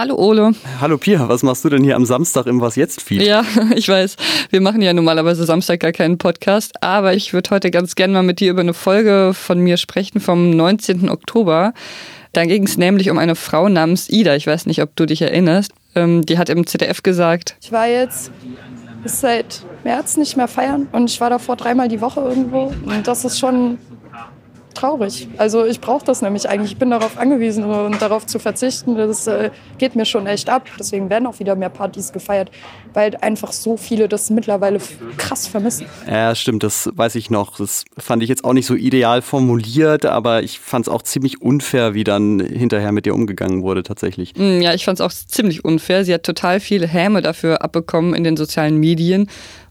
[0.00, 0.52] Hallo Ole.
[0.80, 3.20] Hallo Pia, was machst du denn hier am Samstag im Was jetzt Feed?
[3.20, 4.16] Ja, ich weiß,
[4.48, 8.22] wir machen ja normalerweise Samstag gar keinen Podcast, aber ich würde heute ganz gerne mal
[8.22, 11.10] mit dir über eine Folge von mir sprechen vom 19.
[11.10, 11.74] Oktober.
[12.32, 14.34] Da ging es nämlich um eine Frau namens Ida.
[14.36, 15.72] Ich weiß nicht, ob du dich erinnerst.
[15.94, 17.56] Ähm, die hat im ZDF gesagt.
[17.60, 18.32] Ich war jetzt
[19.04, 22.72] seit März nicht mehr feiern und ich war davor dreimal die Woche irgendwo.
[22.86, 23.76] Und das ist schon
[24.80, 25.28] traurig.
[25.36, 26.72] Also ich brauche das nämlich eigentlich.
[26.72, 30.68] Ich bin darauf angewiesen und darauf zu verzichten, das äh, geht mir schon echt ab.
[30.78, 32.50] Deswegen werden auch wieder mehr Partys gefeiert,
[32.94, 34.78] weil einfach so viele das mittlerweile
[35.16, 35.86] krass vermissen.
[36.08, 37.58] Ja, stimmt, das weiß ich noch.
[37.58, 41.42] Das fand ich jetzt auch nicht so ideal formuliert, aber ich fand es auch ziemlich
[41.42, 44.34] unfair, wie dann hinterher mit dir umgegangen wurde tatsächlich.
[44.36, 46.04] Mm, ja, ich fand es auch ziemlich unfair.
[46.04, 49.28] Sie hat total viel Häme dafür abbekommen in den sozialen Medien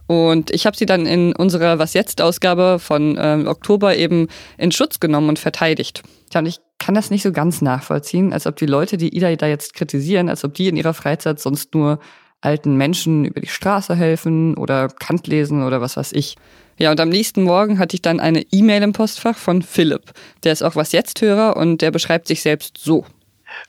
[0.09, 4.27] und ich habe sie dann in unserer Was jetzt Ausgabe von äh, Oktober eben
[4.57, 6.01] in Schutz genommen und verteidigt.
[6.33, 9.35] Ja, und ich kann das nicht so ganz nachvollziehen, als ob die Leute, die Ida
[9.35, 11.99] da jetzt kritisieren, als ob die in ihrer Freizeit sonst nur
[12.41, 16.37] alten Menschen über die Straße helfen oder Kant lesen oder was weiß ich.
[16.79, 20.11] Ja, und am nächsten Morgen hatte ich dann eine E-Mail im Postfach von Philipp.
[20.43, 23.05] Der ist auch was jetzt Hörer und der beschreibt sich selbst so.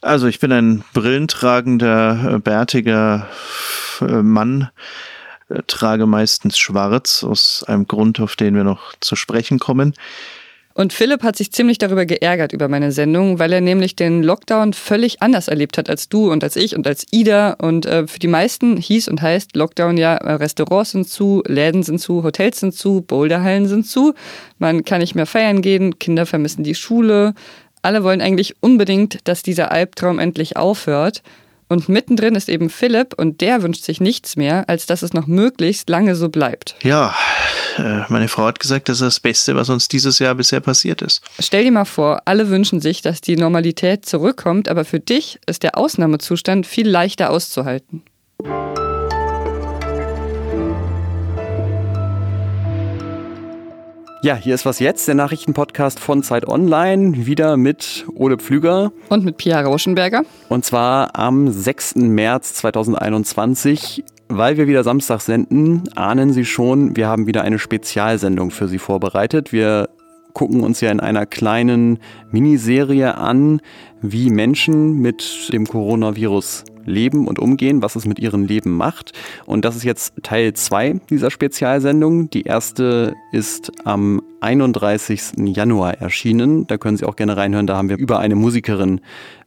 [0.00, 3.26] Also ich bin ein brillentragender, äh, bärtiger
[4.00, 4.70] äh, Mann,
[5.50, 9.94] äh, trage meistens schwarz, aus einem Grund, auf den wir noch zu sprechen kommen.
[10.72, 14.72] Und Philipp hat sich ziemlich darüber geärgert über meine Sendung, weil er nämlich den Lockdown
[14.72, 17.52] völlig anders erlebt hat als du und als ich und als Ida.
[17.60, 21.82] Und äh, für die meisten hieß und heißt Lockdown ja, äh, Restaurants sind zu, Läden
[21.82, 24.14] sind zu, Hotels sind zu, Boulderhallen sind zu.
[24.58, 27.34] Man kann nicht mehr feiern gehen, Kinder vermissen die Schule.
[27.82, 31.22] Alle wollen eigentlich unbedingt, dass dieser Albtraum endlich aufhört.
[31.70, 35.28] Und mittendrin ist eben Philipp und der wünscht sich nichts mehr, als dass es noch
[35.28, 36.74] möglichst lange so bleibt.
[36.82, 37.14] Ja,
[37.78, 41.00] äh, meine Frau hat gesagt, das ist das Beste, was uns dieses Jahr bisher passiert
[41.00, 41.22] ist.
[41.38, 45.62] Stell dir mal vor, alle wünschen sich, dass die Normalität zurückkommt, aber für dich ist
[45.62, 48.02] der Ausnahmezustand viel leichter auszuhalten.
[54.22, 58.92] Ja, hier ist was jetzt, der Nachrichtenpodcast von Zeit Online, wieder mit Ole Pflüger.
[59.08, 60.24] Und mit Pia Rauschenberger.
[60.50, 61.96] Und zwar am 6.
[61.96, 64.04] März 2021.
[64.28, 68.78] Weil wir wieder Samstag senden, ahnen Sie schon, wir haben wieder eine Spezialsendung für Sie
[68.78, 69.52] vorbereitet.
[69.52, 69.88] Wir
[70.32, 71.98] gucken uns ja in einer kleinen
[72.30, 73.60] Miniserie an,
[74.02, 79.12] wie Menschen mit dem Coronavirus leben und umgehen, was es mit ihrem Leben macht.
[79.46, 82.30] Und das ist jetzt Teil 2 dieser Spezialsendung.
[82.30, 85.32] Die erste ist am 31.
[85.38, 86.66] Januar erschienen.
[86.66, 87.66] Da können Sie auch gerne reinhören.
[87.66, 89.00] Da haben wir über eine Musikerin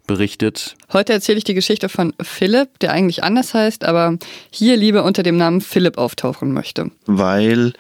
[0.06, 0.76] berichtet.
[0.92, 4.18] Heute erzähle ich die Geschichte von Philipp, der eigentlich anders heißt, aber
[4.50, 6.92] hier lieber unter dem Namen Philipp auftauchen möchte.
[7.06, 7.74] Weil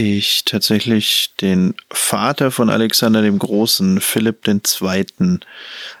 [0.00, 5.38] ich tatsächlich den Vater von Alexander dem Großen, Philipp II.,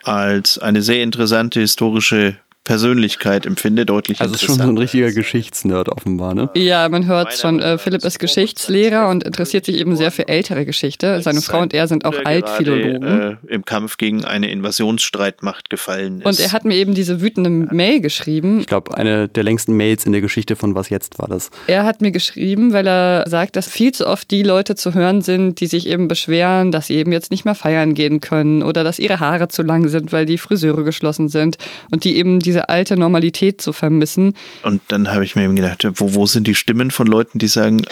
[0.04, 2.36] als eine sehr interessante historische
[2.70, 6.50] Persönlichkeit empfinde, deutlich Also ist schon so ein richtiger Geschichtsnerd offenbar, ne?
[6.54, 10.64] Ja, man hört schon, äh, Philipp ist Geschichtslehrer und interessiert sich eben sehr für ältere
[10.64, 11.20] Geschichte.
[11.20, 13.02] Seine Frau und er sind auch Altphilologen.
[13.02, 16.26] Äh, Im Kampf gegen eine Invasionsstreitmacht gefallen ist.
[16.26, 18.60] Und er hat mir eben diese wütende Mail geschrieben.
[18.60, 21.50] Ich glaube, eine der längsten Mails in der Geschichte von Was Jetzt war das.
[21.66, 25.22] Er hat mir geschrieben, weil er sagt, dass viel zu oft die Leute zu hören
[25.22, 28.84] sind, die sich eben beschweren, dass sie eben jetzt nicht mehr feiern gehen können oder
[28.84, 31.58] dass ihre Haare zu lang sind, weil die Friseure geschlossen sind
[31.90, 34.34] und die eben die diese alte Normalität zu vermissen.
[34.62, 37.48] Und dann habe ich mir eben gedacht, wo, wo sind die Stimmen von Leuten, die
[37.48, 37.82] sagen,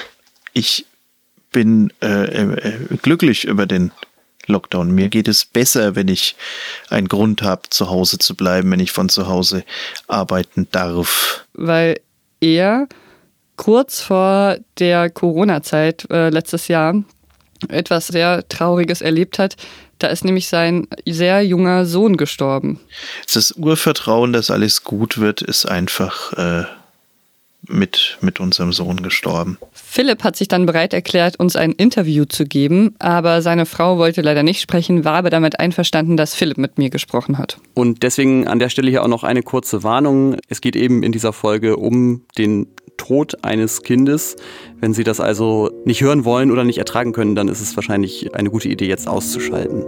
[0.52, 0.84] ich
[1.52, 3.92] bin äh, äh, glücklich über den
[4.46, 4.90] Lockdown.
[4.94, 6.36] Mir geht es besser, wenn ich
[6.90, 9.64] einen Grund habe, zu Hause zu bleiben, wenn ich von zu Hause
[10.06, 11.46] arbeiten darf.
[11.54, 12.00] Weil
[12.40, 12.86] er
[13.56, 17.02] kurz vor der Corona-Zeit äh, letztes Jahr
[17.68, 19.56] etwas sehr Trauriges erlebt hat,
[19.98, 22.80] da ist nämlich sein sehr junger Sohn gestorben.
[23.32, 26.64] Das Urvertrauen, dass alles gut wird, ist einfach äh,
[27.66, 29.58] mit, mit unserem Sohn gestorben.
[29.72, 34.22] Philipp hat sich dann bereit erklärt, uns ein Interview zu geben, aber seine Frau wollte
[34.22, 37.58] leider nicht sprechen, war aber damit einverstanden, dass Philipp mit mir gesprochen hat.
[37.74, 40.36] Und deswegen an der Stelle hier auch noch eine kurze Warnung.
[40.48, 44.36] Es geht eben in dieser Folge um den Tod eines Kindes.
[44.80, 48.34] Wenn Sie das also nicht hören wollen oder nicht ertragen können, dann ist es wahrscheinlich
[48.34, 49.84] eine gute Idee, jetzt auszuschalten.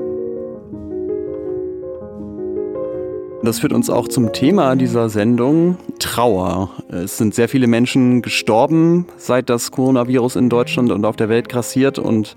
[3.42, 6.70] Das führt uns auch zum Thema dieser Sendung, Trauer.
[6.88, 11.48] Es sind sehr viele Menschen gestorben, seit das Coronavirus in Deutschland und auf der Welt
[11.48, 12.00] grassiert.
[12.00, 12.34] Und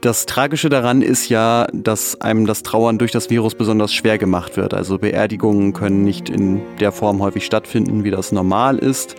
[0.00, 4.56] das Tragische daran ist ja, dass einem das Trauern durch das Virus besonders schwer gemacht
[4.56, 4.74] wird.
[4.74, 9.14] Also Beerdigungen können nicht in der Form häufig stattfinden, wie das normal ist.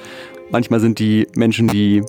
[0.51, 2.03] Manchmal sind die Menschen, die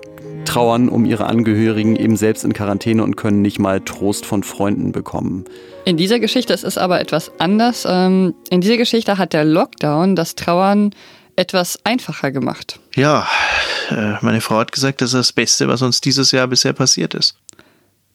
[0.45, 4.93] trauern um ihre Angehörigen eben selbst in Quarantäne und können nicht mal Trost von Freunden
[4.93, 5.45] bekommen.
[5.85, 7.87] In dieser Geschichte ist es aber etwas anders.
[7.89, 10.91] Ähm, in dieser Geschichte hat der Lockdown das Trauern
[11.37, 12.79] etwas einfacher gemacht.
[12.95, 13.27] Ja,
[13.91, 17.15] äh, meine Frau hat gesagt, das ist das Beste, was uns dieses Jahr bisher passiert
[17.15, 17.37] ist.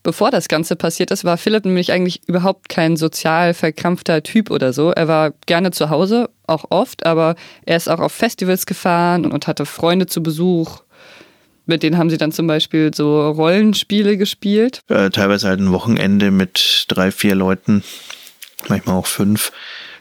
[0.02, 4.72] Bevor das Ganze passiert ist, war Philipp nämlich eigentlich überhaupt kein sozial verkrampfter Typ oder
[4.72, 4.92] so.
[4.92, 7.34] Er war gerne zu Hause, auch oft, aber
[7.66, 10.80] er ist auch auf Festivals gefahren und hatte Freunde zu Besuch.
[11.66, 14.80] Mit denen haben sie dann zum Beispiel so Rollenspiele gespielt.
[14.88, 17.84] Äh, teilweise halt ein Wochenende mit drei, vier Leuten,
[18.68, 19.52] manchmal auch fünf.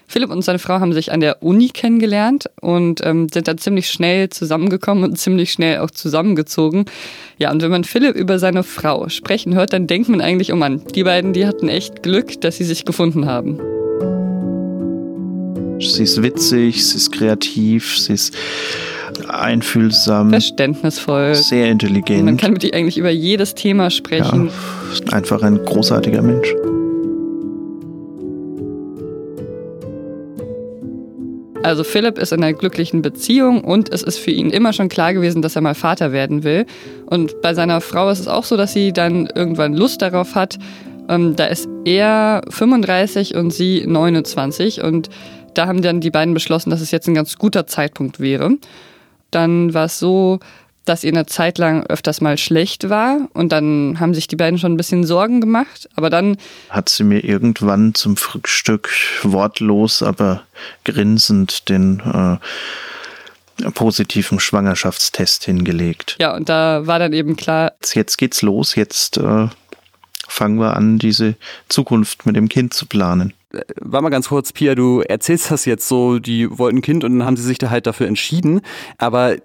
[0.10, 3.92] Philipp und seine Frau haben sich an der Uni kennengelernt und ähm, sind dann ziemlich
[3.92, 6.86] schnell zusammengekommen und ziemlich schnell auch zusammengezogen.
[7.38, 10.56] Ja, und wenn man Philipp über seine Frau sprechen hört, dann denkt man eigentlich, oh
[10.56, 13.60] Mann, die beiden, die hatten echt Glück, dass sie sich gefunden haben.
[15.80, 18.34] Sie ist witzig, sie ist kreativ, sie ist
[19.28, 22.26] einfühlsam, verständnisvoll, sehr intelligent.
[22.26, 24.48] Man kann mit ihr eigentlich über jedes Thema sprechen.
[24.48, 26.52] Ja, ist einfach ein großartiger Mensch.
[31.62, 35.14] Also Philipp ist in einer glücklichen Beziehung und es ist für ihn immer schon klar
[35.14, 36.66] gewesen, dass er mal Vater werden will.
[37.06, 40.58] Und bei seiner Frau ist es auch so, dass sie dann irgendwann Lust darauf hat.
[41.10, 45.10] Ähm, da ist er 35 und sie 29 und
[45.54, 48.52] da haben dann die beiden beschlossen, dass es jetzt ein ganz guter Zeitpunkt wäre.
[49.30, 50.40] Dann war es so,
[50.90, 54.58] dass ihr eine Zeit lang öfters mal schlecht war und dann haben sich die beiden
[54.58, 55.88] schon ein bisschen Sorgen gemacht.
[55.96, 56.38] Aber dann
[56.70, 58.90] hat sie mir irgendwann zum Frühstück
[59.22, 60.42] wortlos, aber
[60.84, 62.40] grinsend den
[63.60, 66.16] äh, positiven Schwangerschaftstest hingelegt.
[66.20, 67.74] Ja, und da war dann eben klar.
[67.94, 69.48] Jetzt geht's los, jetzt äh,
[70.28, 71.36] fangen wir an, diese
[71.68, 73.34] Zukunft mit dem Kind zu planen
[73.82, 77.28] war mal ganz kurz, Pia, du erzählst das jetzt so, die wollten Kind und dann
[77.28, 78.62] haben sie sich da halt dafür entschieden.
[78.98, 79.40] Aber äh,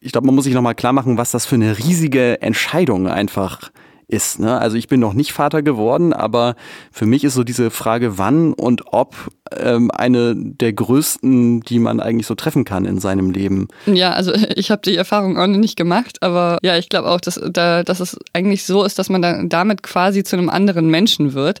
[0.00, 3.70] ich glaube, man muss sich nochmal klar machen, was das für eine riesige Entscheidung einfach
[4.10, 4.40] ist.
[4.40, 4.58] Ne?
[4.58, 6.56] Also ich bin noch nicht Vater geworden, aber
[6.90, 9.14] für mich ist so diese Frage, wann und ob
[9.56, 13.68] ähm, eine der größten, die man eigentlich so treffen kann in seinem Leben.
[13.86, 17.20] Ja, also ich habe die Erfahrung auch noch nicht gemacht, aber ja, ich glaube auch,
[17.20, 20.88] dass, da, dass es eigentlich so ist, dass man dann damit quasi zu einem anderen
[20.88, 21.60] Menschen wird.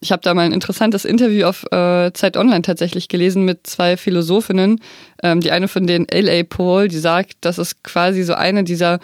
[0.00, 3.96] Ich habe da mal ein interessantes Interview auf äh, Zeit Online tatsächlich gelesen mit zwei
[3.96, 4.80] Philosophinnen.
[5.22, 6.42] Ähm, die eine von denen, L.A.
[6.42, 8.98] Paul, die sagt, dass es quasi so eine dieser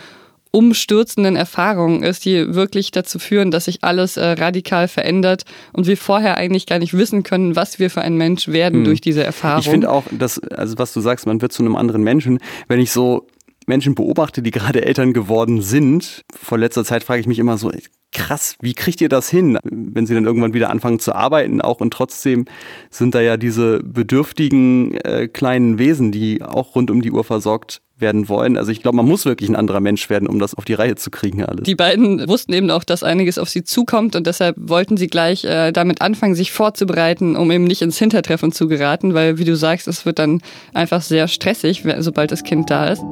[0.52, 5.42] umstürzenden Erfahrungen ist, die wirklich dazu führen, dass sich alles äh, radikal verändert
[5.74, 8.84] und wir vorher eigentlich gar nicht wissen können, was wir für ein Mensch werden hm.
[8.84, 9.60] durch diese Erfahrung.
[9.60, 12.38] Ich finde auch, dass, also was du sagst, man wird zu einem anderen Menschen.
[12.68, 13.26] Wenn ich so
[13.66, 17.70] Menschen beobachte, die gerade Eltern geworden sind, vor letzter Zeit frage ich mich immer so,
[18.16, 21.80] krass, wie kriegt ihr das hin, wenn sie dann irgendwann wieder anfangen zu arbeiten auch
[21.80, 22.46] und trotzdem
[22.90, 27.82] sind da ja diese bedürftigen äh, kleinen Wesen, die auch rund um die Uhr versorgt
[27.98, 28.56] werden wollen.
[28.56, 30.96] Also ich glaube, man muss wirklich ein anderer Mensch werden, um das auf die Reihe
[30.96, 31.64] zu kriegen alles.
[31.64, 35.44] Die beiden wussten eben auch, dass einiges auf sie zukommt und deshalb wollten sie gleich
[35.44, 39.56] äh, damit anfangen, sich vorzubereiten, um eben nicht ins Hintertreffen zu geraten, weil wie du
[39.56, 40.40] sagst, es wird dann
[40.72, 43.02] einfach sehr stressig, sobald das Kind da ist.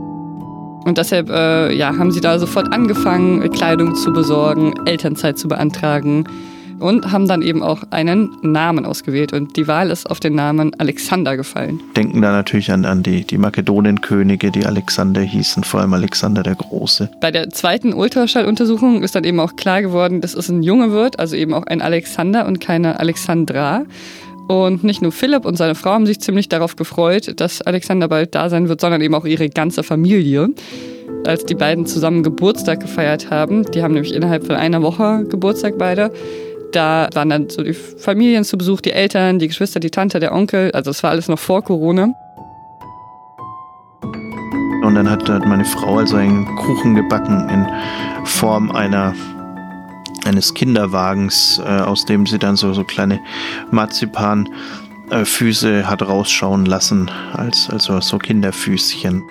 [0.85, 6.25] Und deshalb äh, ja, haben sie da sofort angefangen, Kleidung zu besorgen, Elternzeit zu beantragen
[6.79, 9.33] und haben dann eben auch einen Namen ausgewählt.
[9.33, 11.81] Und die Wahl ist auf den Namen Alexander gefallen.
[11.97, 16.55] Denken da natürlich an, an die, die Makedonienkönige, die Alexander hießen, vor allem Alexander der
[16.55, 17.11] Große.
[17.21, 21.19] Bei der zweiten Ultraschalluntersuchung ist dann eben auch klar geworden, dass es ein Junge wird,
[21.19, 23.85] also eben auch ein Alexander und keine Alexandra.
[24.49, 28.35] Und nicht nur Philipp und seine Frau haben sich ziemlich darauf gefreut, dass Alexander bald
[28.35, 30.51] da sein wird, sondern eben auch ihre ganze Familie.
[31.27, 35.79] Als die beiden zusammen Geburtstag gefeiert haben, die haben nämlich innerhalb von einer Woche Geburtstag
[35.79, 36.13] beide,
[36.73, 40.35] da waren dann so die Familien zu Besuch, die Eltern, die Geschwister, die Tante, der
[40.35, 40.73] Onkel.
[40.73, 42.13] Also es war alles noch vor Corona.
[44.83, 47.67] Und dann hat, hat meine Frau also einen Kuchen gebacken in
[48.27, 49.15] Form einer
[50.25, 53.21] eines Kinderwagens, äh, aus dem sie dann so, so kleine
[53.71, 59.23] Marzipanfüße hat rausschauen lassen, als also so Kinderfüßchen.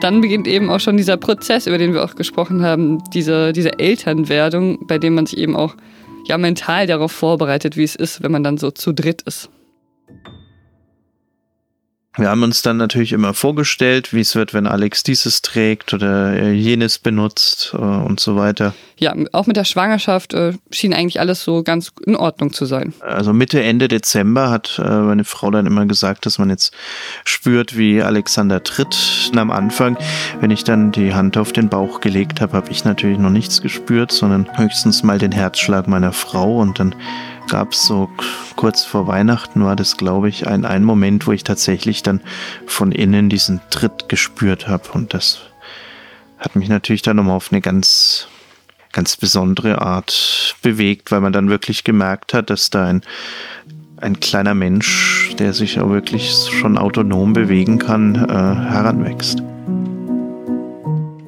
[0.00, 3.78] Dann beginnt eben auch schon dieser Prozess, über den wir auch gesprochen haben, diese, diese
[3.78, 5.74] Elternwerdung, bei dem man sich eben auch
[6.26, 9.50] ja, mental darauf vorbereitet, wie es ist, wenn man dann so zu dritt ist.
[12.16, 16.50] Wir haben uns dann natürlich immer vorgestellt, wie es wird, wenn Alex dieses trägt oder
[16.50, 18.74] jenes benutzt äh, und so weiter.
[18.98, 22.94] Ja, auch mit der Schwangerschaft äh, schien eigentlich alles so ganz in Ordnung zu sein.
[22.98, 26.74] Also Mitte, Ende Dezember hat äh, meine Frau dann immer gesagt, dass man jetzt
[27.24, 29.30] spürt, wie Alexander tritt.
[29.30, 29.96] Und am Anfang,
[30.40, 33.62] wenn ich dann die Hand auf den Bauch gelegt habe, habe ich natürlich noch nichts
[33.62, 36.96] gespürt, sondern höchstens mal den Herzschlag meiner Frau und dann
[37.50, 38.08] gab es so
[38.56, 42.20] kurz vor Weihnachten war das, glaube ich, ein, ein Moment, wo ich tatsächlich dann
[42.66, 45.40] von innen diesen Tritt gespürt habe und das
[46.38, 48.26] hat mich natürlich dann nochmal auf eine ganz,
[48.92, 53.02] ganz besondere Art bewegt, weil man dann wirklich gemerkt hat, dass da ein,
[53.98, 59.42] ein kleiner Mensch, der sich auch wirklich schon autonom bewegen kann, äh, heranwächst.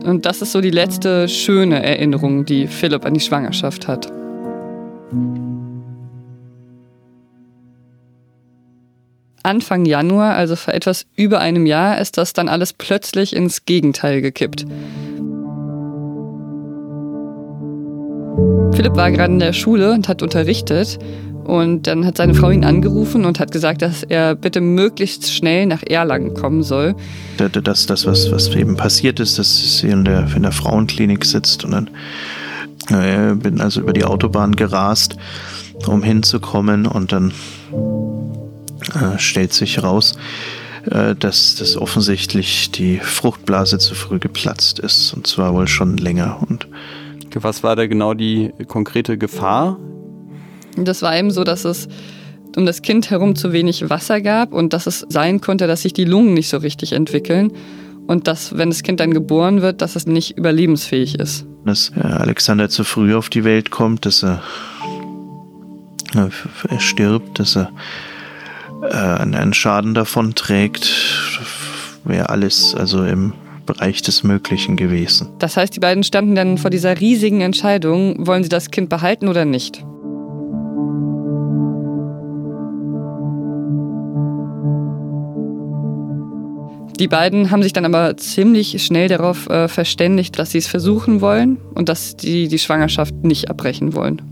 [0.05, 4.22] Und das ist so die letzte schöne Erinnerung, die Philipp an die Schwangerschaft hat.
[9.43, 14.21] Anfang Januar, also vor etwas über einem Jahr, ist das dann alles plötzlich ins Gegenteil
[14.21, 14.65] gekippt.
[18.75, 20.99] Philipp war gerade in der Schule und hat unterrichtet
[21.45, 25.67] und dann hat seine Frau ihn angerufen und hat gesagt, dass er bitte möglichst schnell
[25.67, 26.95] nach Erlangen kommen soll.
[27.37, 31.65] Das, das was, was eben passiert ist, dass sie in der, in der Frauenklinik sitzt
[31.65, 31.91] und dann
[32.91, 35.17] äh, bin also über die Autobahn gerast,
[35.87, 37.33] um hinzukommen und dann
[38.95, 40.15] äh, stellt sich heraus,
[40.91, 46.39] äh, dass das offensichtlich die Fruchtblase zu früh geplatzt ist und zwar wohl schon länger.
[46.49, 46.67] Und
[47.35, 49.79] was war da genau die konkrete Gefahr,
[50.77, 51.89] das war eben so, dass es
[52.57, 55.93] um das Kind herum zu wenig Wasser gab und dass es sein konnte, dass sich
[55.93, 57.53] die Lungen nicht so richtig entwickeln
[58.07, 61.47] und dass, wenn das Kind dann geboren wird, dass es nicht überlebensfähig ist.
[61.65, 64.43] Dass Alexander zu früh auf die Welt kommt, dass er,
[66.15, 67.71] er stirbt, dass er
[68.83, 70.91] äh, einen Schaden davon trägt,
[72.05, 73.33] wäre alles also im
[73.65, 75.29] Bereich des Möglichen gewesen.
[75.39, 79.29] Das heißt, die beiden standen dann vor dieser riesigen Entscheidung, wollen sie das Kind behalten
[79.29, 79.85] oder nicht?
[86.99, 91.21] Die beiden haben sich dann aber ziemlich schnell darauf äh, verständigt, dass sie es versuchen
[91.21, 94.32] wollen und dass die die Schwangerschaft nicht abbrechen wollen.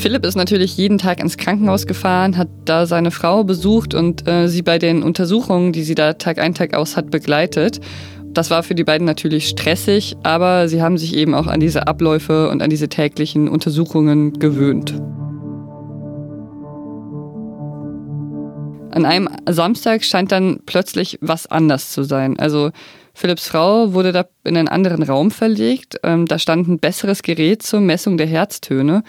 [0.00, 4.48] Philipp ist natürlich jeden Tag ins Krankenhaus gefahren, hat da seine Frau besucht und äh,
[4.48, 7.80] sie bei den Untersuchungen, die sie da Tag ein, Tag aus hat, begleitet.
[8.32, 11.86] Das war für die beiden natürlich stressig, aber sie haben sich eben auch an diese
[11.86, 14.94] Abläufe und an diese täglichen Untersuchungen gewöhnt.
[18.92, 22.38] An einem Samstag scheint dann plötzlich was anders zu sein.
[22.38, 22.70] Also
[23.12, 25.96] Philipps Frau wurde da in einen anderen Raum verlegt.
[26.04, 29.02] Ähm, da stand ein besseres Gerät zur Messung der Herztöne.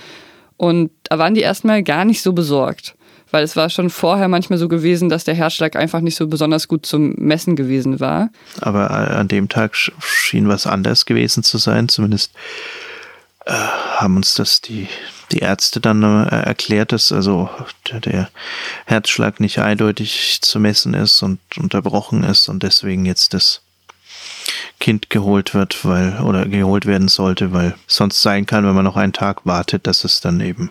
[0.61, 2.93] Und da waren die erstmal gar nicht so besorgt.
[3.31, 6.67] Weil es war schon vorher manchmal so gewesen, dass der Herzschlag einfach nicht so besonders
[6.67, 8.29] gut zum Messen gewesen war.
[8.59, 11.89] Aber an dem Tag schien was anders gewesen zu sein.
[11.89, 12.33] Zumindest
[13.47, 14.87] äh, haben uns das die
[15.31, 17.49] die Ärzte dann äh, erklärt, dass also
[17.91, 18.29] der
[18.85, 23.61] Herzschlag nicht eindeutig zu messen ist und unterbrochen ist und deswegen jetzt das
[24.79, 28.97] Kind geholt wird, weil oder geholt werden sollte, weil sonst sein kann, wenn man noch
[28.97, 30.69] einen Tag wartet, dass es dann eben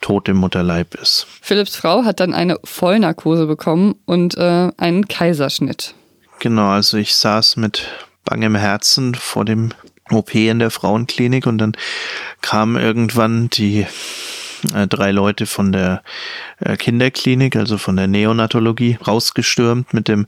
[0.00, 1.26] tot im Mutterleib ist.
[1.40, 5.94] Philipps Frau hat dann eine Vollnarkose bekommen und äh, einen Kaiserschnitt.
[6.40, 7.86] Genau, also ich saß mit
[8.24, 9.70] bangem Herzen vor dem
[10.10, 11.76] OP in der Frauenklinik und dann
[12.40, 13.86] kamen irgendwann die
[14.74, 16.02] äh, drei Leute von der
[16.60, 20.26] äh, Kinderklinik, also von der Neonatologie, rausgestürmt mit dem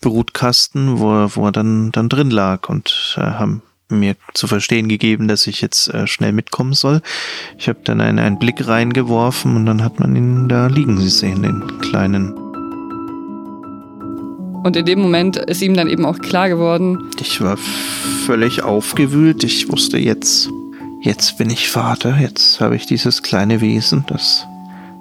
[0.00, 5.28] Brutkasten, wo, wo er dann, dann drin lag und äh, haben mir zu verstehen gegeben,
[5.28, 7.02] dass ich jetzt äh, schnell mitkommen soll.
[7.58, 11.42] Ich habe dann einen, einen Blick reingeworfen und dann hat man ihn da liegen sehen,
[11.42, 12.34] den kleinen
[14.64, 17.10] und in dem Moment ist ihm dann eben auch klar geworden.
[17.20, 17.58] Ich war
[18.24, 19.44] völlig aufgewühlt.
[19.44, 20.48] Ich wusste jetzt,
[21.04, 22.16] jetzt bin ich Vater.
[22.18, 24.04] Jetzt habe ich dieses kleine Wesen.
[24.08, 24.46] Das,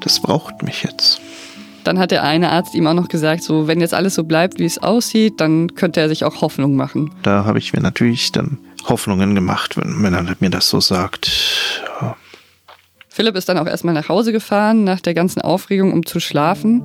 [0.01, 1.21] das braucht mich jetzt.
[1.83, 4.59] Dann hat der eine Arzt ihm auch noch gesagt, so wenn jetzt alles so bleibt,
[4.59, 7.11] wie es aussieht, dann könnte er sich auch Hoffnung machen.
[7.23, 11.31] Da habe ich mir natürlich dann Hoffnungen gemacht, wenn, wenn er mir das so sagt.
[12.01, 12.15] Ja.
[13.09, 16.83] Philipp ist dann auch erstmal nach Hause gefahren, nach der ganzen Aufregung, um zu schlafen.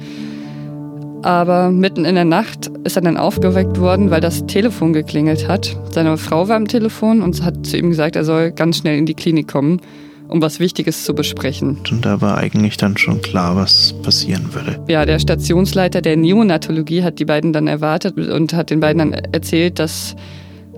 [1.23, 5.77] Aber mitten in der Nacht ist er dann aufgeweckt worden, weil das Telefon geklingelt hat.
[5.91, 9.07] Seine Frau war am Telefon und hat zu ihm gesagt, er soll ganz schnell in
[9.07, 9.81] die Klinik kommen,
[10.29, 11.79] um was Wichtiges zu besprechen.
[11.91, 14.79] Und da war eigentlich dann schon klar, was passieren würde.
[14.89, 19.13] Ja, der Stationsleiter der Neonatologie hat die beiden dann erwartet und hat den beiden dann
[19.13, 20.15] erzählt, dass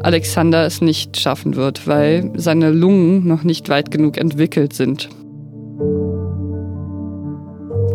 [0.03, 5.11] Alexander es nicht schaffen wird, weil seine Lungen noch nicht weit genug entwickelt sind.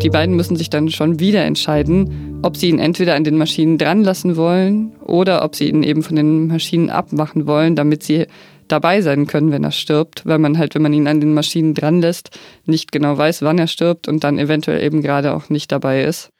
[0.02, 3.78] Die beiden müssen sich dann schon wieder entscheiden, ob sie ihn entweder an den Maschinen
[3.78, 8.26] dran lassen wollen oder ob sie ihn eben von den Maschinen abmachen wollen, damit sie
[8.68, 11.74] dabei sein können, wenn er stirbt, weil man halt, wenn man ihn an den Maschinen
[11.74, 15.72] dran lässt, nicht genau weiß, wann er stirbt und dann eventuell eben gerade auch nicht
[15.72, 16.30] dabei ist.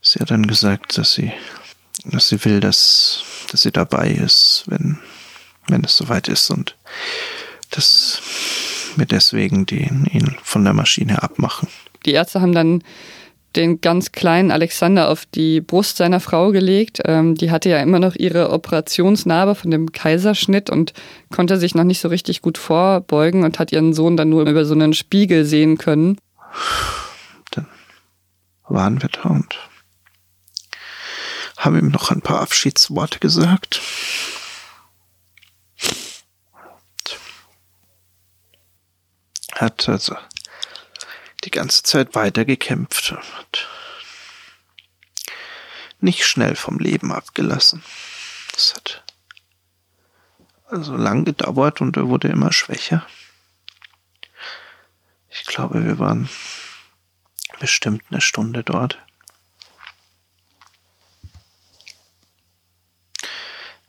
[0.00, 1.32] Sie hat dann gesagt, dass sie,
[2.04, 4.98] dass sie will, dass, dass sie dabei ist, wenn,
[5.68, 6.76] wenn es soweit ist und
[7.70, 8.22] dass
[8.96, 11.68] wir deswegen den, ihn von der Maschine abmachen
[12.06, 12.82] die Ärzte haben dann
[13.56, 17.00] den ganz kleinen Alexander auf die Brust seiner Frau gelegt.
[17.04, 20.92] Ähm, die hatte ja immer noch ihre Operationsnarbe von dem Kaiserschnitt und
[21.30, 24.64] konnte sich noch nicht so richtig gut vorbeugen und hat ihren Sohn dann nur über
[24.64, 26.18] so einen Spiegel sehen können.
[27.50, 27.66] Dann
[28.68, 29.58] waren wir da und
[31.58, 33.80] haben ihm noch ein paar Abschiedsworte gesagt.
[39.52, 40.16] Hat also
[41.44, 43.68] die ganze Zeit weitergekämpft und
[46.00, 47.82] nicht schnell vom Leben abgelassen.
[48.52, 49.04] Das hat
[50.66, 53.06] also lang gedauert und er wurde immer schwächer.
[55.28, 56.28] Ich glaube, wir waren
[57.60, 58.98] bestimmt eine Stunde dort.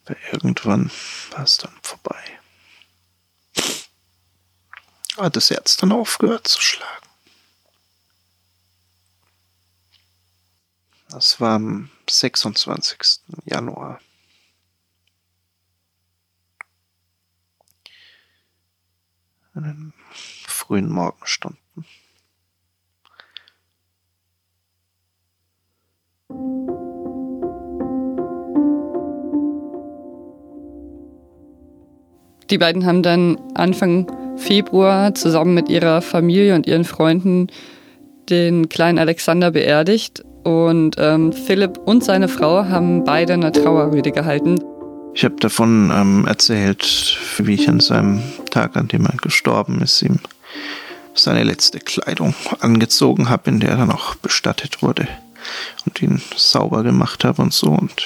[0.06, 0.92] Aber irgendwann
[1.32, 2.22] war es dann vorbei.
[5.18, 7.03] Hat das Herz dann aufgehört zu schlagen.
[11.34, 13.24] Das war am 26.
[13.46, 14.00] Januar.
[19.56, 19.94] In den
[20.46, 21.58] frühen Morgenstunden.
[32.52, 37.48] Die beiden haben dann Anfang Februar zusammen mit ihrer Familie und ihren Freunden
[38.30, 44.60] den kleinen Alexander beerdigt und ähm, Philipp und seine Frau haben beide eine Trauerrede gehalten.
[45.16, 50.02] Ich habe davon ähm, erzählt, wie ich an seinem Tag, an dem er gestorben ist,
[50.02, 50.20] ihm
[51.14, 55.08] seine letzte Kleidung angezogen habe, in der er dann auch bestattet wurde
[55.86, 58.04] und ihn sauber gemacht habe und so und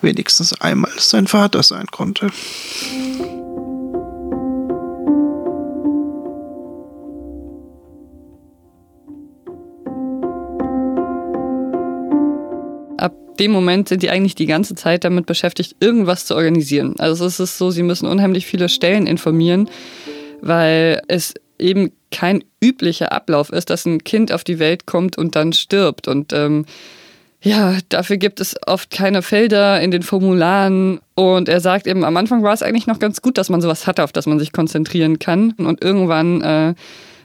[0.00, 2.30] wenigstens einmal sein Vater sein konnte.
[13.38, 16.94] Dem Moment sind die eigentlich die ganze Zeit damit beschäftigt, irgendwas zu organisieren.
[16.98, 19.68] Also es ist so, sie müssen unheimlich viele Stellen informieren,
[20.40, 25.36] weil es eben kein üblicher Ablauf ist, dass ein Kind auf die Welt kommt und
[25.36, 26.08] dann stirbt.
[26.08, 26.64] Und ähm,
[27.42, 31.00] ja, dafür gibt es oft keine Felder in den Formularen.
[31.14, 33.86] Und er sagt eben, am Anfang war es eigentlich noch ganz gut, dass man sowas
[33.86, 35.52] hatte, auf das man sich konzentrieren kann.
[35.52, 36.74] Und irgendwann äh,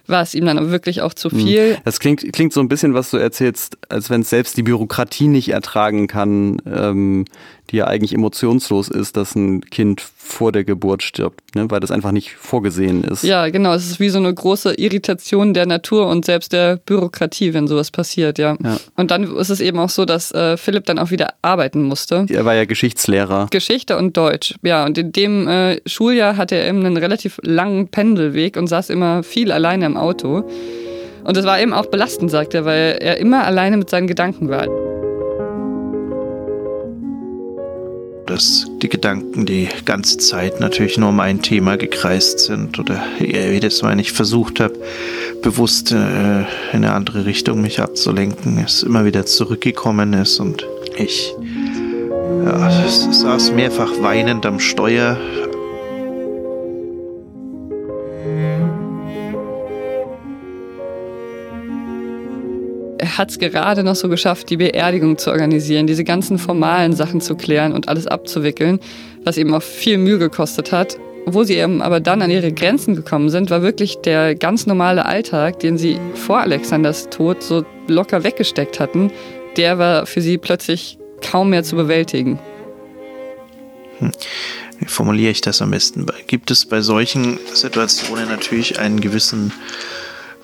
[0.10, 1.40] war es ihm dann wirklich auch zu hm.
[1.40, 1.78] viel.
[1.86, 5.28] Das klingt, klingt so ein bisschen, was du erzählst, als wenn es selbst die Bürokratie
[5.28, 7.26] nicht ertragen kann, ähm,
[7.70, 11.70] die ja eigentlich emotionslos ist, dass ein Kind vor der Geburt stirbt, ne?
[11.70, 13.24] weil das einfach nicht vorgesehen ist.
[13.24, 13.74] Ja, genau.
[13.74, 17.92] Es ist wie so eine große Irritation der Natur und selbst der Bürokratie, wenn sowas
[17.92, 18.58] passiert, ja.
[18.64, 18.78] ja.
[18.96, 22.26] Und dann ist es eben auch so, dass äh, Philipp dann auch wieder arbeiten musste.
[22.30, 23.48] Er war ja Geschichtslehrer.
[23.52, 24.86] Geschichte und Deutsch, ja.
[24.86, 29.24] Und in dem äh, Schuljahr hatte er eben einen relativ langen Pendelweg und saß immer
[29.24, 30.44] viel alleine im Auto.
[31.24, 34.50] Und das war eben auch belastend, sagt er, weil er immer alleine mit seinen Gedanken
[34.50, 34.89] war.
[38.30, 43.82] Dass die Gedanken die ganze Zeit natürlich nur um ein Thema gekreist sind oder jedes
[43.82, 44.76] Mal, wenn ich versucht habe,
[45.42, 45.96] bewusst äh,
[46.42, 50.66] in eine andere Richtung mich abzulenken, es immer wieder zurückgekommen ist und
[50.98, 51.34] ich
[52.46, 55.18] ja, saß mehrfach weinend am Steuer,
[63.00, 67.22] er hat es gerade noch so geschafft, die Beerdigung zu organisieren, diese ganzen formalen Sachen
[67.22, 68.80] zu klären und alles abzuwickeln,
[69.24, 70.98] was ihm auch viel Mühe gekostet hat.
[71.26, 75.06] Wo sie eben aber dann an ihre Grenzen gekommen sind, war wirklich der ganz normale
[75.06, 79.12] Alltag, den sie vor Alexanders Tod so locker weggesteckt hatten,
[79.58, 82.40] der war für sie plötzlich kaum mehr zu bewältigen.
[84.00, 84.12] Hm.
[84.80, 86.06] Wie formuliere ich das am besten?
[86.28, 89.52] Gibt es bei solchen Situationen natürlich einen gewissen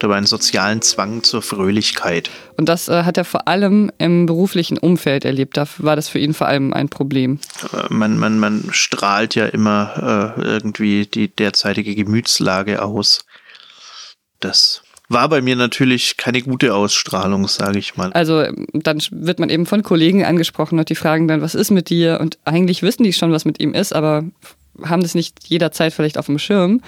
[0.03, 2.29] über einen sozialen Zwang zur Fröhlichkeit.
[2.58, 5.58] Und das äh, hat er vor allem im beruflichen Umfeld erlebt.
[5.58, 7.39] Da war das für ihn vor allem ein Problem.
[7.73, 13.25] Äh, man, man, man strahlt ja immer äh, irgendwie die derzeitige Gemütslage aus.
[14.39, 18.12] Das war bei mir natürlich keine gute Ausstrahlung, sage ich mal.
[18.13, 21.89] Also dann wird man eben von Kollegen angesprochen und die fragen dann, was ist mit
[21.89, 22.19] dir?
[22.19, 24.23] Und eigentlich wissen die schon, was mit ihm ist, aber
[24.84, 26.81] haben das nicht jederzeit vielleicht auf dem Schirm.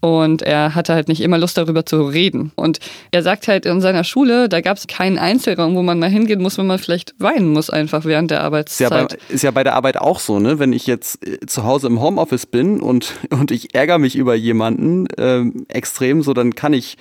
[0.00, 2.52] Und er hatte halt nicht immer Lust darüber zu reden.
[2.56, 2.78] Und
[3.10, 6.40] er sagt halt in seiner Schule, da gab es keinen Einzelraum, wo man mal hingehen
[6.40, 8.90] muss, wenn man vielleicht weinen muss einfach während der Arbeitszeit.
[8.90, 10.58] Ist ja, bei, ist ja bei der Arbeit auch so, ne?
[10.58, 14.34] Wenn ich jetzt äh, zu Hause im Homeoffice bin und, und ich ärgere mich über
[14.34, 16.96] jemanden ähm, extrem, so dann kann ich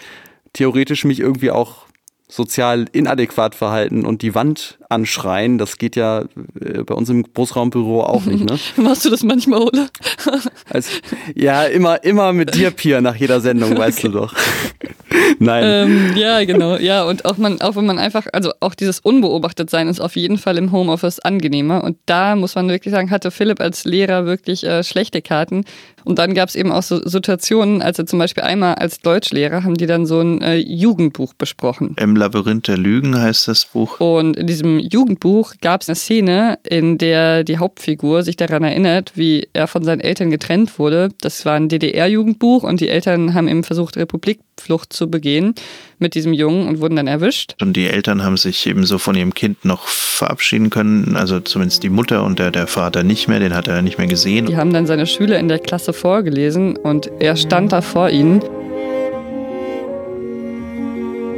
[0.54, 1.86] theoretisch mich irgendwie auch
[2.28, 5.58] sozial inadäquat verhalten und die Wand anschreien.
[5.58, 6.24] Das geht ja
[6.60, 8.60] äh, bei uns im Großraumbüro auch nicht, ne?
[8.84, 9.88] Machst du das manchmal, oder?
[10.72, 10.92] Also,
[11.34, 14.08] ja, immer, immer mit dir, Pia, nach jeder Sendung, weißt okay.
[14.08, 14.36] du doch.
[15.40, 15.64] Nein.
[15.66, 16.78] Ähm, ja, genau.
[16.78, 20.38] Ja, und auch, man, auch wenn man einfach, also auch dieses Unbeobachtetsein ist auf jeden
[20.38, 21.84] Fall im Homeoffice angenehmer.
[21.84, 25.66] Und da muss man wirklich sagen, hatte Philipp als Lehrer wirklich äh, schlechte Karten.
[26.04, 29.64] Und dann gab es eben auch so Situationen, als er zum Beispiel einmal als Deutschlehrer
[29.64, 31.96] haben die dann so ein äh, Jugendbuch besprochen.
[32.00, 34.00] Im Labyrinth der Lügen heißt das Buch.
[34.00, 39.12] Und in diesem Jugendbuch gab es eine Szene, in der die Hauptfigur sich daran erinnert,
[39.16, 41.10] wie er von seinen Eltern getrennt wurde.
[41.22, 45.54] Das war ein DDR-Jugendbuch und die Eltern haben eben versucht, Republikflucht zu begehen
[46.00, 47.56] mit diesem Jungen und wurden dann erwischt.
[47.62, 51.84] Und die Eltern haben sich eben so von ihrem Kind noch verabschieden können, also zumindest
[51.84, 54.46] die Mutter und der, der Vater nicht mehr, den hat er nicht mehr gesehen.
[54.46, 58.42] Die haben dann seine Schüler in der Klasse vorgelesen und er stand da vor ihnen.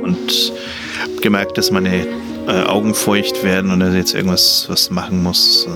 [0.03, 0.53] Und
[1.21, 2.07] gemerkt, dass meine
[2.51, 5.67] äh, Augen feucht werden und er jetzt irgendwas was machen muss.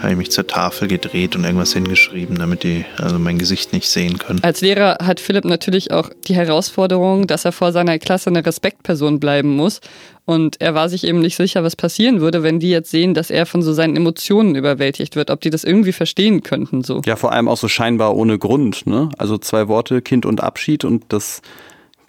[0.00, 3.88] habe ich mich zur Tafel gedreht und irgendwas hingeschrieben, damit die also mein Gesicht nicht
[3.88, 4.40] sehen können.
[4.42, 9.20] Als Lehrer hat Philipp natürlich auch die Herausforderung, dass er vor seiner Klasse eine Respektperson
[9.20, 9.80] bleiben muss.
[10.24, 13.30] Und er war sich eben nicht sicher, was passieren würde, wenn die jetzt sehen, dass
[13.30, 16.82] er von so seinen Emotionen überwältigt wird, ob die das irgendwie verstehen könnten.
[16.82, 17.00] So.
[17.06, 18.86] Ja, vor allem auch so scheinbar ohne Grund.
[18.86, 19.08] Ne?
[19.16, 21.40] Also zwei Worte, Kind und Abschied und das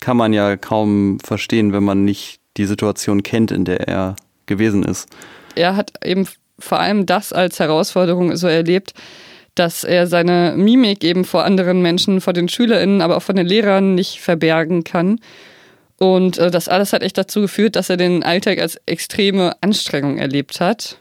[0.02, 4.84] kann man ja kaum verstehen, wenn man nicht die Situation kennt, in der er gewesen
[4.84, 5.08] ist.
[5.56, 6.28] Er hat eben
[6.60, 8.94] vor allem das als Herausforderung so erlebt,
[9.56, 13.48] dass er seine Mimik eben vor anderen Menschen, vor den SchülerInnen, aber auch von den
[13.48, 15.20] Lehrern nicht verbergen kann.
[15.98, 20.18] Und äh, das alles hat echt dazu geführt, dass er den Alltag als extreme Anstrengung
[20.18, 21.00] erlebt hat.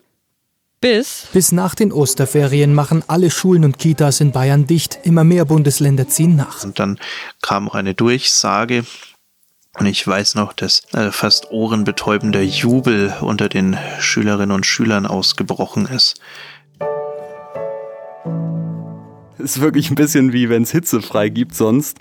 [0.80, 1.26] Bis.
[1.32, 5.00] Bis nach den Osterferien machen alle Schulen und Kitas in Bayern dicht.
[5.02, 6.62] Immer mehr Bundesländer ziehen nach.
[6.62, 6.98] Und dann
[7.42, 8.84] kam auch eine Durchsage.
[9.76, 15.86] Und ich weiß noch, dass äh, fast ohrenbetäubender Jubel unter den Schülerinnen und Schülern ausgebrochen
[15.86, 16.20] ist.
[19.38, 21.98] Ist wirklich ein bisschen wie wenn es hitzefrei gibt sonst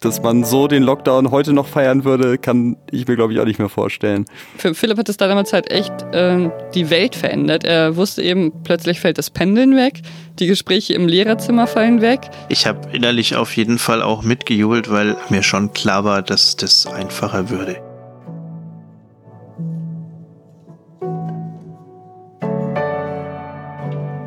[0.00, 3.44] dass man so den Lockdown heute noch feiern würde, kann ich mir, glaube ich, auch
[3.44, 4.26] nicht mehr vorstellen.
[4.58, 7.64] Für Philipp hat es damals halt echt äh, die Welt verändert.
[7.64, 10.02] Er wusste eben, plötzlich fällt das Pendeln weg,
[10.38, 12.20] die Gespräche im Lehrerzimmer fallen weg.
[12.48, 16.86] Ich habe innerlich auf jeden Fall auch mitgejubelt, weil mir schon klar war, dass das
[16.86, 17.85] einfacher würde.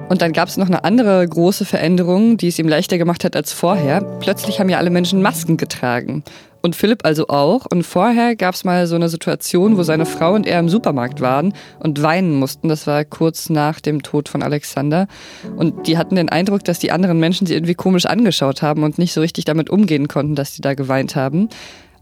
[0.10, 3.36] Und dann gab es noch eine andere große Veränderung, die es ihm leichter gemacht hat
[3.36, 4.02] als vorher.
[4.19, 6.24] Plötzlich haben ja alle Menschen Masken getragen.
[6.62, 7.67] Und Philipp also auch.
[7.72, 11.22] Und vorher gab es mal so eine Situation, wo seine Frau und er im Supermarkt
[11.22, 12.69] waren und weinen mussten.
[12.69, 15.08] Das war kurz nach dem Tod von Alexander.
[15.56, 18.98] Und die hatten den Eindruck, dass die anderen Menschen sie irgendwie komisch angeschaut haben und
[18.98, 21.50] nicht so richtig damit umgehen konnten, dass sie da geweint haben.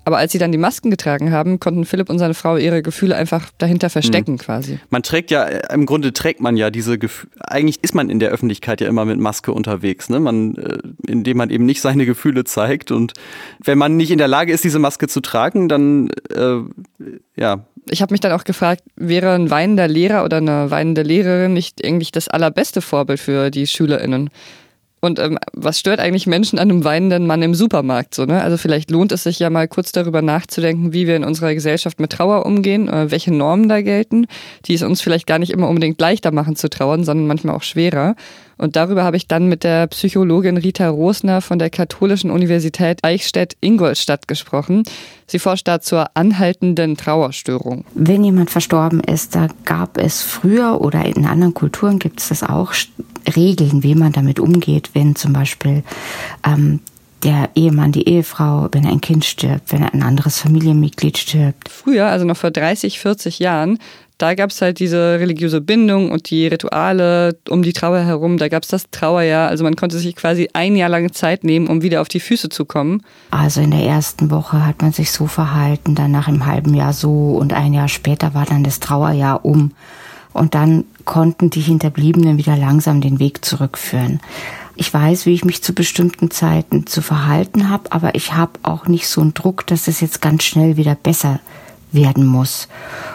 [0.07, 3.17] Aber als sie dann die Masken getragen haben, konnten Philipp und seine Frau ihre Gefühle
[3.17, 4.37] einfach dahinter verstecken mhm.
[4.37, 4.79] quasi.
[4.89, 8.29] Man trägt ja, im Grunde trägt man ja diese Gefühle, eigentlich ist man in der
[8.29, 10.21] Öffentlichkeit ja immer mit Maske unterwegs, ne?
[10.21, 12.91] Man, äh, indem man eben nicht seine Gefühle zeigt.
[12.91, 13.15] Und
[13.61, 16.61] wenn man nicht in der Lage ist, diese Maske zu tragen, dann äh,
[17.35, 17.65] ja.
[17.89, 21.85] Ich habe mich dann auch gefragt, wäre ein weinender Lehrer oder eine weinende Lehrerin nicht
[21.85, 24.29] eigentlich das allerbeste Vorbild für die SchülerInnen?
[24.99, 28.15] Und ähm, was stört eigentlich Menschen an einem weinenden Mann im Supermarkt?
[28.15, 28.41] So, ne?
[28.41, 31.99] Also vielleicht lohnt es sich ja mal kurz darüber nachzudenken, wie wir in unserer Gesellschaft
[31.99, 34.25] mit Trauer umgehen, äh, welche Normen da gelten,
[34.65, 37.63] die es uns vielleicht gar nicht immer unbedingt leichter machen zu trauern, sondern manchmal auch
[37.63, 38.15] schwerer.
[38.57, 44.27] Und darüber habe ich dann mit der Psychologin Rita Rosner von der Katholischen Universität Eichstätt-Ingolstadt
[44.27, 44.83] gesprochen.
[45.27, 47.85] Sie forscht da zur anhaltenden Trauerstörung.
[47.93, 52.43] Wenn jemand verstorben ist, da gab es früher oder in anderen Kulturen gibt es das
[52.43, 52.73] auch,
[53.35, 55.83] Regeln, wie man damit umgeht, wenn zum Beispiel
[56.45, 56.79] ähm,
[57.23, 61.69] der Ehemann, die Ehefrau, wenn ein Kind stirbt, wenn ein anderes Familienmitglied stirbt.
[61.69, 63.79] Früher, also noch vor 30, 40 Jahren,
[64.17, 68.37] da gab es halt diese religiöse Bindung und die Rituale um die Trauer herum.
[68.37, 69.47] Da gab es das Trauerjahr.
[69.47, 72.49] Also man konnte sich quasi ein Jahr lang Zeit nehmen, um wieder auf die Füße
[72.49, 73.03] zu kommen.
[73.29, 77.37] Also in der ersten Woche hat man sich so verhalten, danach im halben Jahr so
[77.37, 79.71] und ein Jahr später war dann das Trauerjahr um.
[80.33, 84.19] Und dann konnten die Hinterbliebenen wieder langsam den Weg zurückführen.
[84.75, 88.87] Ich weiß, wie ich mich zu bestimmten Zeiten zu verhalten habe, aber ich habe auch
[88.87, 91.39] nicht so einen Druck, dass es jetzt ganz schnell wieder besser
[91.97, 92.69] werden muss.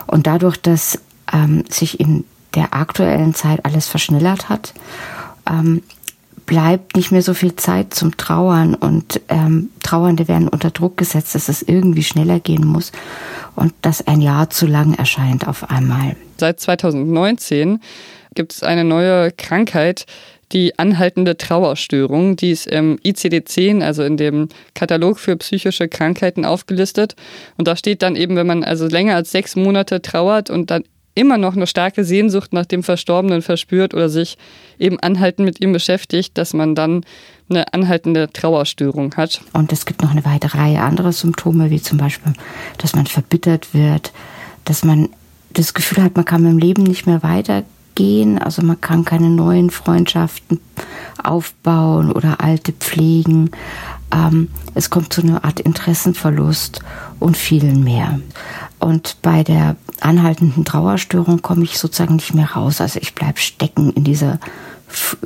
[0.06, 0.98] Und dadurch, dass
[1.32, 4.74] ähm, sich in der aktuellen Zeit alles verschnellert hat,
[5.50, 5.82] ähm,
[6.44, 11.34] bleibt nicht mehr so viel Zeit zum Trauern und ähm, Trauernde werden unter Druck gesetzt,
[11.34, 12.92] dass es irgendwie schneller gehen muss
[13.54, 16.16] und dass ein Jahr zu lang erscheint auf einmal.
[16.38, 17.80] Seit 2019
[18.34, 20.06] gibt es eine neue Krankheit,
[20.52, 22.36] die anhaltende Trauerstörung.
[22.36, 27.16] Die ist im ICD-10, also in dem Katalog für psychische Krankheiten aufgelistet.
[27.56, 30.84] Und da steht dann eben, wenn man also länger als sechs Monate trauert und dann
[31.14, 34.38] immer noch eine starke Sehnsucht nach dem Verstorbenen verspürt oder sich
[34.78, 37.04] eben anhaltend mit ihm beschäftigt, dass man dann
[37.50, 39.42] eine anhaltende Trauerstörung hat.
[39.52, 42.32] Und es gibt noch eine weitere Reihe anderer Symptome, wie zum Beispiel,
[42.78, 44.12] dass man verbittert wird,
[44.64, 45.10] dass man
[45.52, 47.22] das Gefühl hat, man kann mit dem Leben nicht mehr
[47.92, 50.60] weitergehen, also man kann keine neuen Freundschaften
[51.22, 53.50] aufbauen oder alte pflegen.
[54.12, 56.80] Ähm, es kommt zu einer Art Interessenverlust
[57.20, 58.20] und vielen mehr.
[58.78, 62.80] Und bei der anhaltenden Trauerstörung komme ich sozusagen nicht mehr raus.
[62.80, 64.40] Also ich bleibe stecken in dieser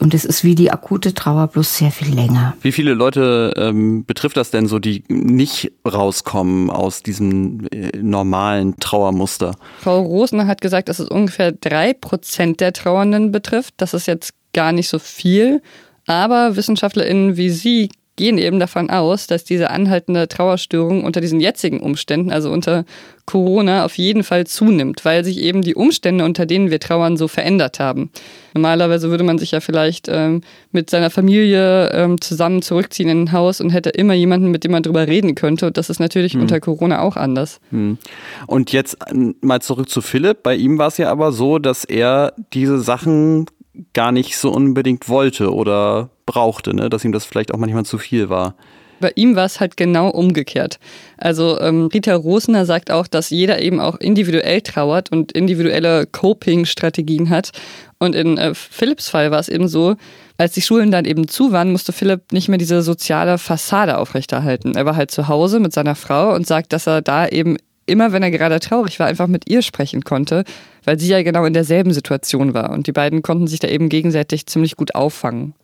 [0.00, 2.56] und es ist wie die akute Trauer, bloß sehr viel länger.
[2.62, 8.76] Wie viele Leute ähm, betrifft das denn so, die nicht rauskommen aus diesem äh, normalen
[8.78, 9.56] Trauermuster?
[9.80, 13.74] Frau Rosner hat gesagt, dass es ungefähr drei Prozent der Trauernden betrifft.
[13.78, 15.62] Das ist jetzt gar nicht so viel.
[16.06, 21.80] Aber WissenschaftlerInnen wie Sie gehen eben davon aus, dass diese anhaltende Trauerstörung unter diesen jetzigen
[21.80, 22.84] Umständen, also unter
[23.26, 27.28] Corona, auf jeden Fall zunimmt, weil sich eben die Umstände, unter denen wir trauern, so
[27.28, 28.10] verändert haben.
[28.54, 33.32] Normalerweise würde man sich ja vielleicht ähm, mit seiner Familie ähm, zusammen zurückziehen in ein
[33.32, 35.66] Haus und hätte immer jemanden, mit dem man drüber reden könnte.
[35.66, 36.42] Und das ist natürlich hm.
[36.42, 37.60] unter Corona auch anders.
[37.70, 37.98] Hm.
[38.46, 40.42] Und jetzt äh, mal zurück zu Philipp.
[40.42, 43.46] Bei ihm war es ja aber so, dass er diese Sachen
[43.92, 46.88] gar nicht so unbedingt wollte oder brauchte, ne?
[46.90, 48.54] dass ihm das vielleicht auch manchmal zu viel war.
[48.98, 50.78] Bei ihm war es halt genau umgekehrt.
[51.18, 57.28] Also ähm, Rita Rosner sagt auch, dass jeder eben auch individuell trauert und individuelle Coping-Strategien
[57.28, 57.50] hat.
[57.98, 59.96] Und in äh, Philipps Fall war es eben so,
[60.38, 64.74] als die Schulen dann eben zu waren, musste Philipp nicht mehr diese soziale Fassade aufrechterhalten.
[64.74, 68.12] Er war halt zu Hause mit seiner Frau und sagt, dass er da eben immer,
[68.12, 70.44] wenn er gerade traurig war, einfach mit ihr sprechen konnte,
[70.84, 72.70] weil sie ja genau in derselben Situation war.
[72.70, 75.54] Und die beiden konnten sich da eben gegenseitig ziemlich gut auffangen.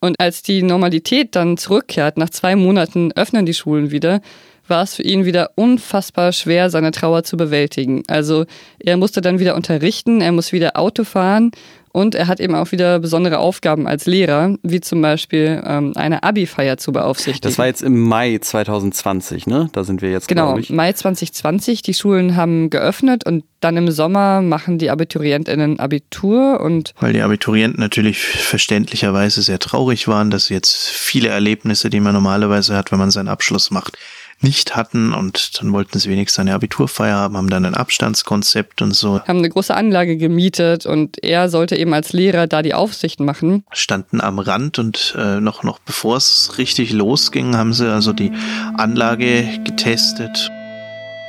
[0.00, 4.20] Und als die Normalität dann zurückkehrt, nach zwei Monaten öffnen die Schulen wieder,
[4.66, 8.02] war es für ihn wieder unfassbar schwer, seine Trauer zu bewältigen.
[8.06, 8.46] Also
[8.78, 11.50] er musste dann wieder unterrichten, er muss wieder Auto fahren
[11.92, 16.22] und er hat eben auch wieder besondere Aufgaben als Lehrer, wie zum Beispiel ähm, eine
[16.22, 17.42] Abi-Feier zu beaufsichtigen.
[17.42, 19.68] Das war jetzt im Mai 2020, ne?
[19.72, 20.70] Da sind wir jetzt, Genau, ich.
[20.70, 21.82] Mai 2020.
[21.82, 26.94] Die Schulen haben geöffnet und dann im Sommer machen die AbiturientInnen Abitur und.
[27.00, 32.76] Weil die Abiturienten natürlich verständlicherweise sehr traurig waren, dass jetzt viele Erlebnisse, die man normalerweise
[32.76, 33.98] hat, wenn man seinen Abschluss macht,
[34.42, 38.92] nicht hatten und dann wollten sie wenigstens eine Abiturfeier haben, haben dann ein Abstandskonzept und
[38.92, 39.20] so.
[39.20, 43.64] Haben eine große Anlage gemietet und er sollte eben als Lehrer da die Aufsicht machen.
[43.72, 48.32] Standen am Rand und äh, noch, noch bevor es richtig losging, haben sie also die
[48.76, 50.50] Anlage getestet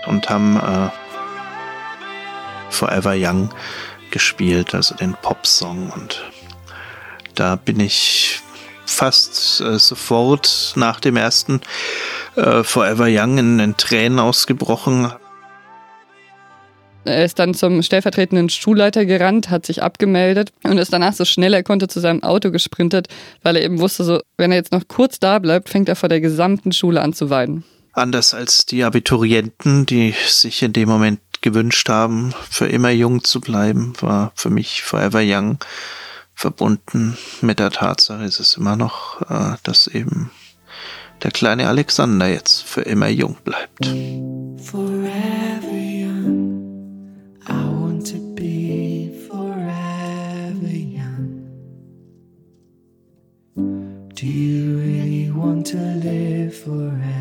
[0.07, 0.89] und haben äh,
[2.69, 3.49] Forever Young
[4.11, 6.23] gespielt, also den Popsong und
[7.35, 8.40] da bin ich
[8.91, 11.61] fast äh, sofort nach dem ersten
[12.35, 15.11] äh, Forever Young in, in Tränen ausgebrochen.
[17.03, 21.53] Er ist dann zum stellvertretenden Schulleiter gerannt, hat sich abgemeldet und ist danach so schnell
[21.53, 23.07] er konnte zu seinem Auto gesprintet,
[23.41, 26.09] weil er eben wusste, so, wenn er jetzt noch kurz da bleibt, fängt er vor
[26.09, 27.63] der gesamten Schule an zu weinen.
[27.93, 33.41] Anders als die Abiturienten, die sich in dem Moment gewünscht haben, für immer jung zu
[33.41, 35.57] bleiben, war für mich Forever Young
[36.41, 40.31] verbunden mit der Tatsache, ist es immer noch, äh, dass eben
[41.21, 43.85] der kleine Alexander jetzt für immer jung bleibt.
[44.57, 51.45] Forever young, I want to be forever young.
[54.15, 57.20] Do you really want to live forever?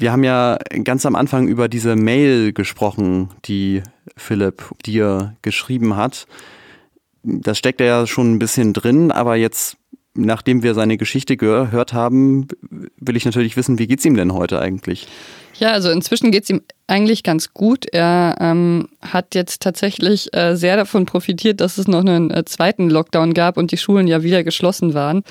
[0.00, 3.82] Wir haben ja ganz am Anfang über diese Mail gesprochen, die
[4.16, 6.26] Philipp dir geschrieben hat.
[7.22, 9.76] Das steckt ja schon ein bisschen drin, aber jetzt,
[10.14, 12.48] nachdem wir seine Geschichte gehört haben,
[12.96, 15.06] will ich natürlich wissen, wie geht's ihm denn heute eigentlich?
[15.58, 17.84] Ja, also inzwischen geht's ihm eigentlich ganz gut.
[17.92, 22.88] Er ähm, hat jetzt tatsächlich äh, sehr davon profitiert, dass es noch einen äh, zweiten
[22.88, 25.24] Lockdown gab und die Schulen ja wieder geschlossen waren.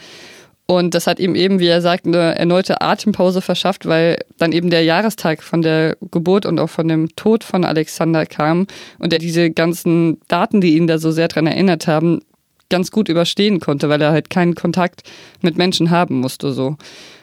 [0.69, 4.69] Und das hat ihm eben, wie er sagt, eine erneute Atempause verschafft, weil dann eben
[4.69, 8.67] der Jahrestag von der Geburt und auch von dem Tod von Alexander kam
[8.99, 12.21] und er diese ganzen Daten, die ihn da so sehr dran erinnert haben,
[12.69, 15.01] ganz gut überstehen konnte, weil er halt keinen Kontakt
[15.41, 16.53] mit Menschen haben musste.
[16.53, 16.77] So.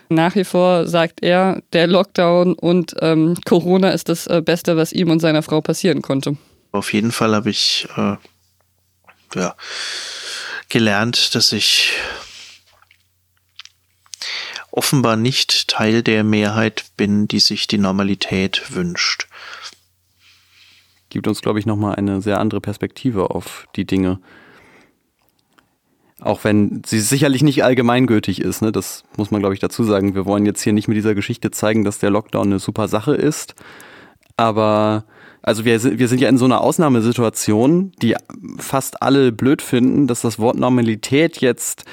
[0.09, 4.93] Nach wie vor sagt er, der Lockdown und ähm, Corona ist das äh, Beste, was
[4.93, 6.37] ihm und seiner Frau passieren konnte.
[6.73, 8.17] Auf jeden Fall habe ich äh,
[9.37, 9.55] ja,
[10.69, 11.93] gelernt, dass ich
[14.77, 19.27] offenbar nicht Teil der Mehrheit bin, die sich die Normalität wünscht.
[21.09, 24.21] Gibt uns, glaube ich, nochmal eine sehr andere Perspektive auf die Dinge.
[26.21, 28.73] Auch wenn sie sicherlich nicht allgemeingültig ist, ne?
[28.73, 30.15] das muss man, glaube ich, dazu sagen.
[30.15, 33.15] Wir wollen jetzt hier nicht mit dieser Geschichte zeigen, dass der Lockdown eine super Sache
[33.15, 33.55] ist.
[34.37, 35.05] Aber
[35.47, 38.17] also wir, wir sind ja in so einer Ausnahmesituation, die
[38.59, 41.85] fast alle blöd finden, dass das Wort Normalität jetzt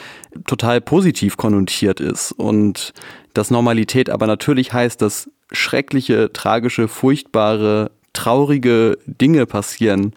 [0.47, 2.31] total positiv konnotiert ist.
[2.31, 2.93] Und
[3.35, 10.13] dass Normalität aber natürlich heißt, dass schreckliche, tragische, furchtbare, traurige Dinge passieren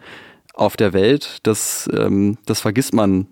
[0.55, 1.41] auf der Welt.
[1.43, 3.27] Das, ähm, das vergisst man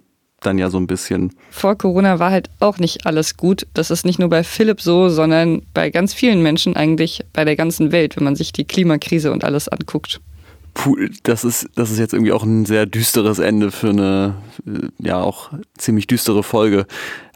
[0.47, 1.33] dann ja so ein bisschen.
[1.51, 3.67] Vor Corona war halt auch nicht alles gut.
[3.75, 7.57] Das ist nicht nur bei Philipp so, sondern bei ganz vielen Menschen eigentlich bei der
[7.57, 10.21] ganzen Welt, wenn man sich die Klimakrise und alles anguckt.
[10.75, 14.35] Puh, das ist, das ist jetzt irgendwie auch ein sehr düsteres Ende für eine,
[14.67, 16.87] äh, ja, auch ziemlich düstere Folge.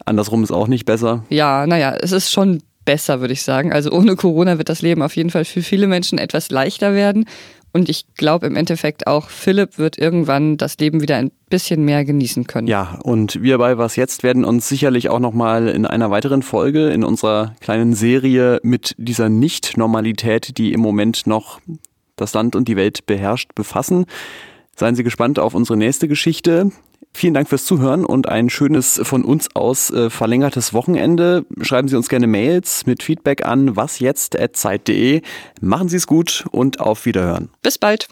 [0.05, 1.25] Andersrum ist auch nicht besser.
[1.29, 3.71] Ja, naja, es ist schon besser, würde ich sagen.
[3.71, 7.27] Also ohne Corona wird das Leben auf jeden Fall für viele Menschen etwas leichter werden.
[7.73, 12.05] Und ich glaube im Endeffekt auch, Philipp wird irgendwann das Leben wieder ein bisschen mehr
[12.05, 12.67] genießen können.
[12.67, 16.91] Ja, und wir bei Was Jetzt werden uns sicherlich auch nochmal in einer weiteren Folge
[16.91, 21.61] in unserer kleinen Serie mit dieser Nicht-Normalität, die im Moment noch
[22.17, 24.07] das Land und die Welt beherrscht, befassen.
[24.75, 26.71] Seien Sie gespannt auf unsere nächste Geschichte.
[27.19, 31.45] Vielen Dank fürs Zuhören und ein schönes von uns aus äh, verlängertes Wochenende.
[31.63, 35.23] Schreiben Sie uns gerne Mails mit Feedback an wasjetzt.zeit.de.
[35.61, 37.49] Machen Sie es gut und auf Wiederhören.
[37.61, 38.07] Bis bald.